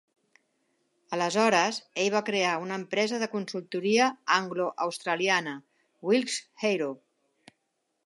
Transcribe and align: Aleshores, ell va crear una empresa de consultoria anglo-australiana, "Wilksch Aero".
Aleshores, 1.17 1.77
ell 2.05 2.09
va 2.15 2.21
crear 2.31 2.55
una 2.65 2.79
empresa 2.83 3.21
de 3.25 3.29
consultoria 3.35 4.09
anglo-australiana, 4.41 5.57
"Wilksch 6.11 6.69
Aero". 6.73 6.95